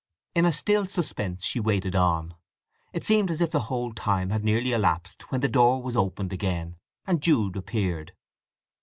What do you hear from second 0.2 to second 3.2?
In a still suspense she waited on. It